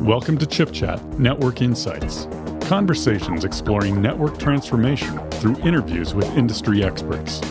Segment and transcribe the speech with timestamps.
[0.00, 2.26] Welcome to Chip Chat Network Insights.
[2.62, 7.42] Conversations exploring network transformation through interviews with industry experts.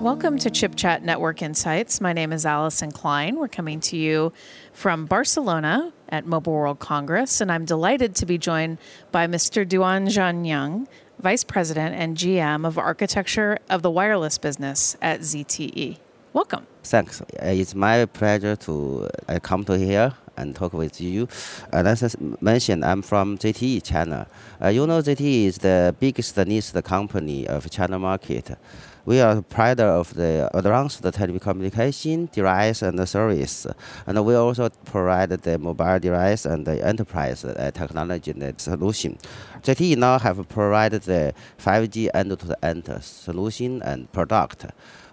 [0.00, 2.00] Welcome to Chip Chat Network Insights.
[2.00, 3.36] My name is Allyson Klein.
[3.36, 4.32] We're coming to you
[4.72, 8.78] from Barcelona at Mobile World Congress, and I'm delighted to be joined
[9.12, 9.64] by Mr.
[9.64, 10.88] Duan Xiangyang,
[11.20, 15.98] Vice President and GM of Architecture of the Wireless Business at ZTE.
[16.34, 16.66] Welcome.
[16.82, 17.20] Thanks.
[17.20, 21.28] Uh, It's my pleasure to uh, come to here and talk with you.
[21.72, 22.08] And as I
[22.40, 24.26] mentioned, I'm from ZTE China.
[24.60, 28.58] Uh, you know, ZTE is the biggest nearest company of China market.
[29.04, 33.68] We are provider of the advanced telecommunication device and service,
[34.04, 39.18] and we also provide the mobile device and the enterprise uh, technology solution.
[39.62, 41.32] ZTE now have provided the
[41.64, 44.66] 5G end-to-end solution and product.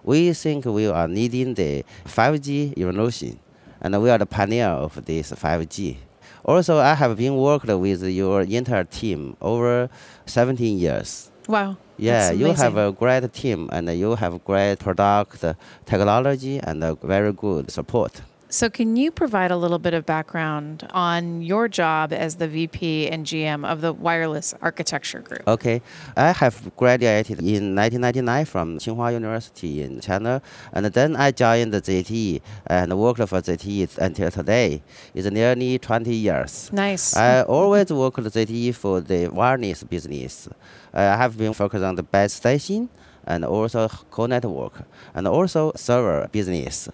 [0.04, 3.38] We think we are leading the 5G evolution,
[3.80, 5.96] and we are the pioneer of this 5G.
[6.44, 9.88] Also, I have been worked with your entire team over
[10.26, 11.30] 17 years.
[11.46, 11.76] Wow.
[11.96, 15.44] Yeah, you have a great team and you have great product,
[15.86, 18.22] technology, and a very good support.
[18.52, 23.08] So, can you provide a little bit of background on your job as the VP
[23.08, 25.48] and GM of the Wireless Architecture Group?
[25.48, 25.80] Okay,
[26.18, 30.42] I have graduated in 1999 from Tsinghua University in China,
[30.74, 34.82] and then I joined the ZTE and worked for ZTE until today.
[35.14, 36.70] It's nearly 20 years.
[36.74, 37.16] Nice.
[37.16, 40.50] I always worked at ZTE for the wireless business.
[40.94, 42.88] Uh, I have been focused on the base station
[43.26, 44.82] and also core network
[45.14, 46.88] and also server business.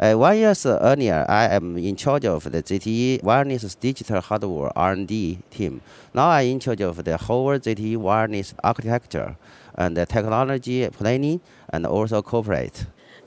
[0.00, 5.38] Uh, one year earlier, I am in charge of the ZTE wireless digital hardware R&D
[5.50, 5.80] team.
[6.14, 9.36] Now I am in charge of the whole ZTE wireless architecture
[9.76, 12.86] and the technology planning and also corporate.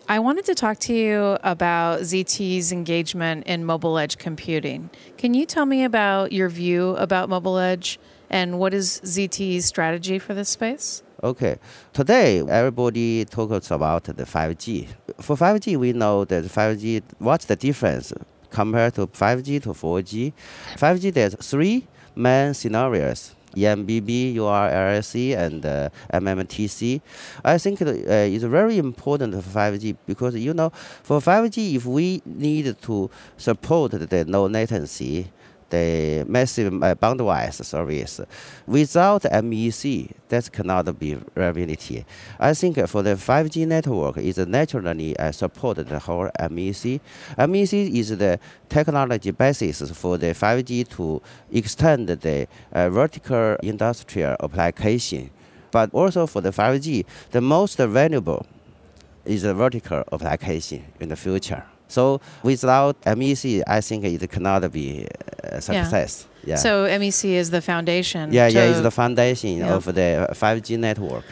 [0.09, 4.89] I wanted to talk to you about ZTE's engagement in mobile edge computing.
[5.17, 7.99] Can you tell me about your view about mobile edge
[8.29, 11.03] and what is ZTE's strategy for this space?
[11.23, 11.57] Okay.
[11.93, 14.87] Today, everybody talks about the 5G.
[15.19, 18.13] For 5G, we know that 5G, what's the difference
[18.51, 20.33] compared to 5G to 4G?
[20.75, 23.33] 5G, there's three main scenarios.
[23.55, 27.01] EMBB, URLC, and uh, MMTC.
[27.43, 30.69] I think uh, it's very important for 5G because, you know,
[31.01, 35.31] for 5G, if we need to support the low latency,
[35.69, 38.21] the massive uh, bandwidth service.
[38.65, 42.05] Without MEC, that cannot be reality.
[42.39, 46.99] I think for the 5G network, is naturally uh, support the whole MEC.
[47.37, 48.39] MEC is the
[48.69, 55.29] technology basis for the 5G to extend the uh, vertical industrial application.
[55.71, 58.45] But also for the 5G, the most valuable
[59.25, 61.63] is a vertical application in the future.
[61.87, 65.07] So without MEC, I think it cannot be
[65.51, 66.27] Uh, a success.
[66.45, 66.55] Yeah.
[66.55, 68.31] So, MEC is the foundation.
[68.31, 69.73] yeah, yeah, it's the foundation Yeah.
[69.75, 71.25] of the 5G network.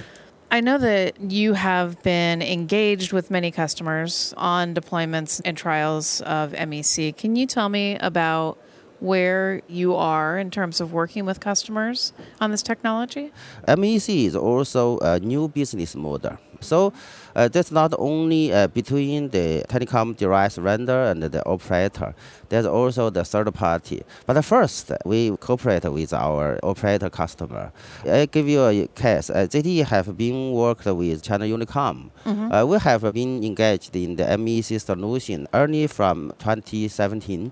[0.52, 6.54] I know that you have been engaged with many customers on deployments and trials of
[6.54, 7.18] MEC.
[7.18, 8.58] Can you tell me about
[9.00, 13.32] where you are in terms of working with customers on this technology?
[13.68, 16.38] MEC E is also a new business model.
[16.62, 16.94] So
[17.36, 22.16] uh, that's not only uh, between the telecom device vendor and the operator.
[22.50, 24.04] There's also the third party.
[24.26, 27.72] But first, we cooperate with our operator customer.
[28.06, 29.30] I give you a case.
[29.30, 32.10] Uh, ZTE have been worked with China Unicom.
[32.26, 37.52] Uh, we have been engaged in the MEC solution early from 2017.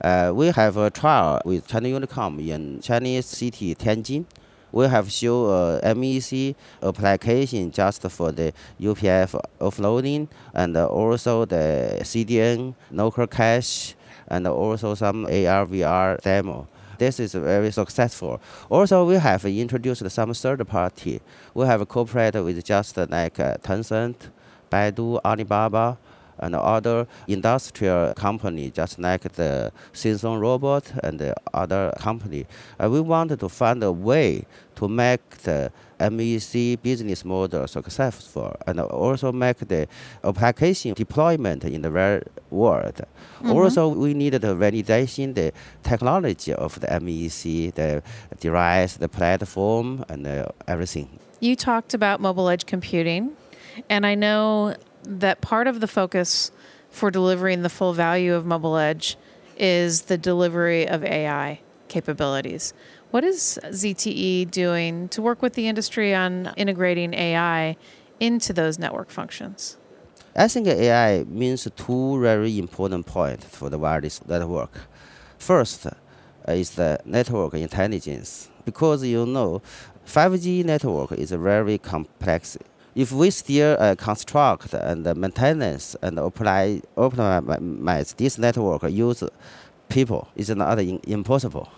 [0.00, 4.24] Uh, we have a trial with China Unicom in Chinese city Tianjin.
[4.72, 5.46] We have show
[5.84, 13.94] a MEC application just for the UPF offloading and uh, also the CDN, local cache,
[14.26, 16.66] and also some AR VR demo.
[16.98, 18.40] This is very successful.
[18.68, 21.20] Also, we have introduced some third party.
[21.54, 24.16] We have cooperated with just like uh, Tencent,
[24.70, 25.98] Baidu, Alibaba,
[26.38, 32.46] and other industrial company, just like the Samsung Robot and the other company.
[32.82, 34.44] Uh, we wanted to find a way
[34.76, 35.70] to make the
[36.00, 39.86] MEC business model successful and also make the
[40.24, 42.20] application deployment in the real
[42.50, 43.00] world.
[43.46, 45.52] Also, we needed to validation the
[45.82, 48.02] technology of the MEC, the
[48.40, 51.08] device, the platform, and uh, everything.
[51.40, 53.36] You talked about mobile edge computing,
[53.88, 54.74] and I know
[55.06, 56.50] that part of the focus
[56.90, 59.16] for delivering the full value of mobile edge
[59.56, 62.72] is the delivery of AI capabilities.
[63.10, 67.76] What is ZTE doing to work with the industry on integrating AI
[68.18, 69.76] into those network functions?
[70.36, 74.72] I think AI means two very important points for the wireless network.
[75.38, 75.92] First uh,
[76.48, 79.62] is the network intelligence, because you know
[80.06, 82.58] 5G network is very complex.
[82.94, 89.24] If we still uh, construct and maintenance and apply optimize this network use
[89.88, 91.68] people, it's not impossible.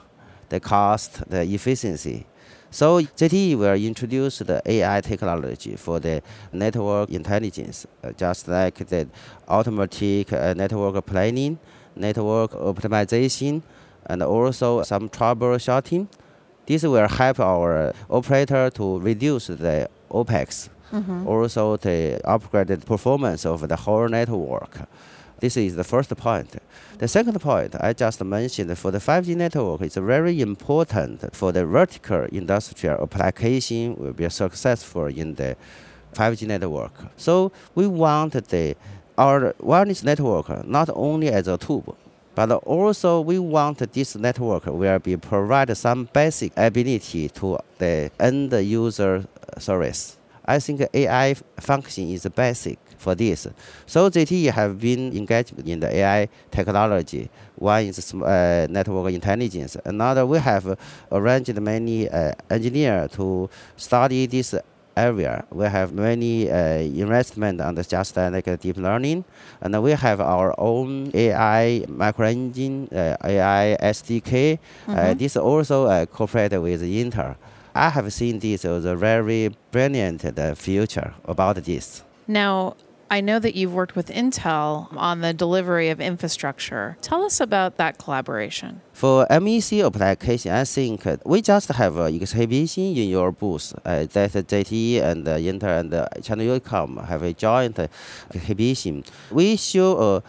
[0.51, 2.27] The cost, the efficiency.
[2.71, 6.23] So ZTE will introduce the AI technology for the
[6.53, 9.09] network intelligence, uh, just like the
[9.49, 11.59] automatic uh, network planning,
[11.95, 13.63] network optimization,
[14.05, 16.09] and also some troubleshooting.
[16.67, 21.27] This will help our operator to reduce the OPEX, mm-hmm.
[21.27, 24.79] also the upgraded performance of the whole network.
[25.39, 26.57] This is the first point.
[26.99, 31.67] The second point I just mentioned for the 5G network is very important for the
[31.67, 35.57] vertical industrial application will be successful in the
[36.15, 36.93] 5G network.
[37.19, 38.77] So we want the
[39.19, 41.95] our wireless network not only as a tube,
[42.35, 48.53] but also we want this network will be provide some basic ability to the end
[48.53, 49.25] user
[49.59, 50.19] service.
[50.47, 53.47] I think AI function is basic for this.
[53.87, 57.29] So ZTE have been engaged in the AI technology.
[57.57, 59.77] One is uh, network intelligence.
[59.85, 60.79] Another, we have
[61.11, 64.55] arranged many uh, engineers to study this
[64.97, 65.45] area.
[65.51, 69.25] We have many uh, investment on the just like deep learning,
[69.61, 74.59] and we have our own AI micro engine, uh, AI SDK.
[74.89, 75.19] Uh, mm-hmm.
[75.19, 77.37] this also uh, cooperated with Intel.
[77.77, 82.03] I have seen this as a very brilliant uh, future about this.
[82.27, 82.75] Now,
[83.11, 86.97] I know that you've worked with Intel on the delivery of infrastructure.
[87.03, 88.81] Tell us about that collaboration.
[88.95, 93.75] For MEC application, I think we just have an exhibition in your booth.
[93.85, 97.79] Uh, that ZTE and uh, Intel and uh, China Unicom have a joint
[98.35, 99.05] exhibition.
[99.31, 100.23] We show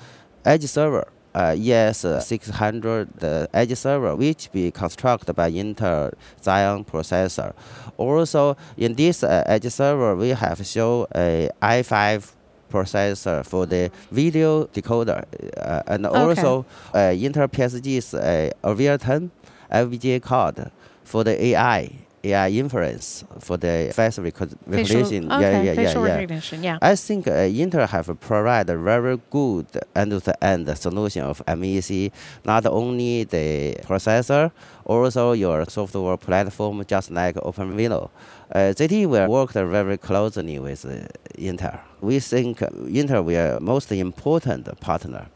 [0.44, 6.12] a edge server uh, ES600 the edge server, which be constructed by Intel
[6.42, 7.54] Xeon processor.
[7.98, 12.34] Also, in this uh, edge server, we have shown a i5
[12.72, 15.24] processor for the video decoder,
[15.58, 16.20] uh, and okay.
[16.20, 19.30] also uh, Intel PSG's uh, Arria 10
[19.72, 20.72] FPGA card
[21.04, 21.92] for the AI.
[22.24, 25.04] AI inference for the face recognition.
[25.06, 26.64] Facial, okay, yeah, yeah, facial yeah, recognition.
[26.64, 26.78] Yeah.
[26.82, 32.12] I think uh, Intel have provided a very good end-to-end solution of MEC.
[32.44, 34.52] Not only the processor,
[34.86, 38.10] also your software platform, just like OpenVINO.
[38.52, 41.80] Uh, ZTE will work very closely with uh, Intel.
[42.02, 45.28] We think Intel will most important partner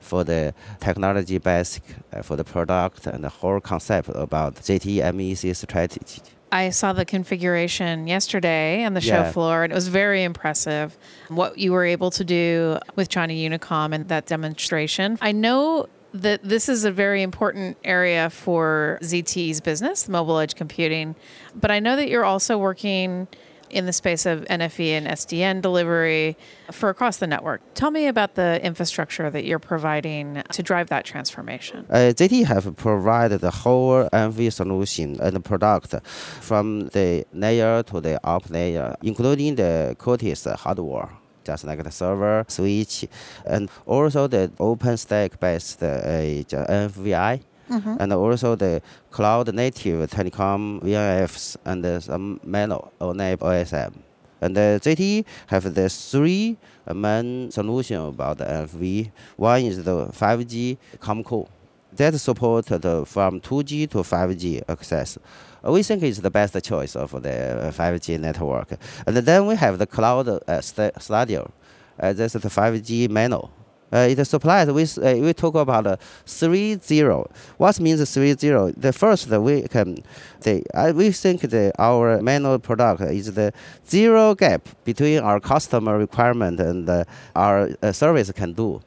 [0.00, 1.82] for the technology basic,
[2.12, 6.22] uh, for the product and the whole concept about ZTE MEC strategy.
[6.52, 9.32] I saw the configuration yesterday on the show yeah.
[9.32, 10.98] floor, and it was very impressive
[11.28, 15.16] what you were able to do with China Unicom and that demonstration.
[15.20, 21.14] I know that this is a very important area for ZTE's business, mobile edge computing,
[21.54, 23.28] but I know that you're also working
[23.70, 26.36] in the space of NFV and SDN delivery
[26.70, 27.60] for across the network.
[27.74, 31.86] Tell me about the infrastructure that you're providing to drive that transformation.
[31.88, 38.20] Uh, ZTE have provided the whole NFV solution and product from the layer to the
[38.26, 41.10] up layer, including the Cortex hardware
[41.42, 43.06] just like the server, switch,
[43.46, 47.96] and also the OpenStack based uh, NFVI mm-hmm.
[47.98, 53.94] and also the cloud native telecom VNFs and some Mano or ONAP OSM.
[54.42, 56.56] And the ZTE have the three
[56.94, 59.10] main solution about the NFV.
[59.36, 61.48] One is the 5G COMCO
[61.96, 65.18] that support the from 2G to 5G access.
[65.62, 68.72] We think it's the best choice of the 5G network.
[69.06, 71.52] And then we have the cloud uh, studio.
[71.98, 73.50] Uh, this is the 5G MANO.
[73.92, 77.28] Uh, it supplies with uh, we talk about uh, three zero.
[77.56, 78.70] What means three zero?
[78.76, 79.98] The first we can,
[80.40, 83.52] the uh, we think the our MANO product is the
[83.88, 87.04] zero gap between our customer requirement and uh,
[87.34, 88.80] our uh, service can do,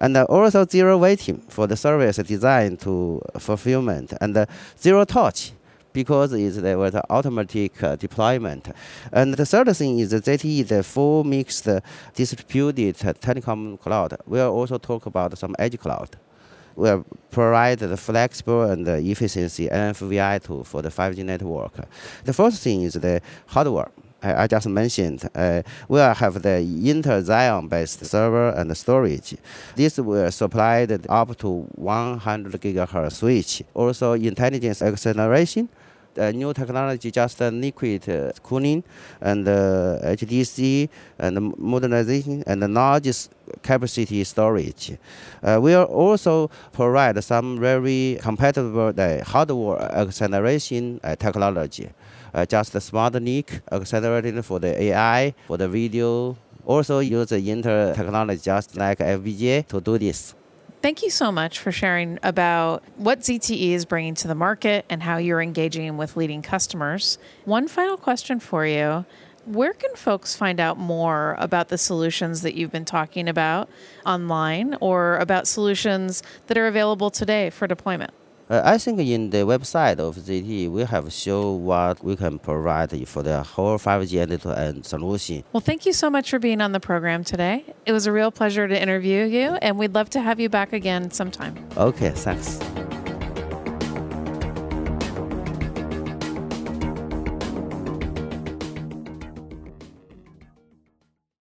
[0.00, 4.46] and uh, also zero waiting for the service design to fulfillment and
[4.76, 5.52] zero touch
[5.92, 8.68] because it's was automatic uh, deployment.
[9.12, 11.68] And the third thing is that ZTE, the full mixed
[12.14, 14.16] distributed telecom cloud.
[14.26, 16.16] We'll also talk about some edge cloud.
[16.76, 21.72] We'll provide the flexible and the efficiency NFVI tool for the 5G network.
[22.24, 23.90] The first thing is the hardware.
[24.22, 29.36] I just mentioned, uh, we have the Intel Xeon based server and storage.
[29.76, 33.62] This will supply up to 100 gigahertz switch.
[33.74, 35.68] Also, intelligence acceleration
[36.18, 38.82] uh, new technology, just uh, liquid uh, cooling
[39.20, 43.28] and uh, HDC and modernization and large
[43.62, 44.98] capacity storage.
[45.42, 51.88] Uh, we will also provide some very compatible uh, hardware acceleration uh, technology.
[52.34, 56.36] Uh, just the smart NIC accelerating for the AI, for the video.
[56.66, 60.34] Also use the Intel technology just like FPGA to do this.
[60.80, 65.02] Thank you so much for sharing about what ZTE is bringing to the market and
[65.02, 67.18] how you're engaging with leading customers.
[67.44, 69.04] One final question for you.
[69.44, 73.68] Where can folks find out more about the solutions that you've been talking about
[74.06, 78.12] online or about solutions that are available today for deployment?
[78.50, 83.06] Uh, I think in the website of ZTE, we have shown what we can provide
[83.06, 85.44] for the whole 5G end-to-end solution.
[85.52, 87.64] Well, thank you so much for being on the program today.
[87.84, 90.72] It was a real pleasure to interview you, and we'd love to have you back
[90.72, 91.56] again sometime.
[91.76, 92.58] Okay, thanks.